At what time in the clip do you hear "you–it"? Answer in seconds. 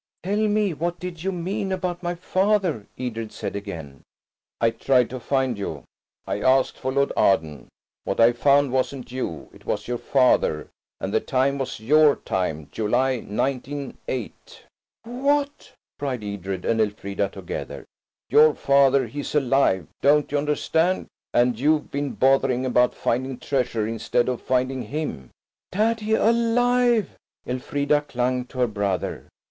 9.11-9.63